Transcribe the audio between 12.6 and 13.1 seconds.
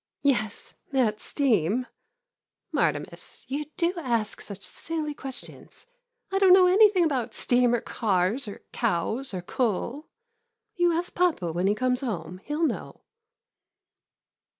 know.